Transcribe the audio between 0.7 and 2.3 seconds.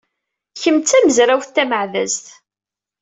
d tamezrawt tameɛdazt.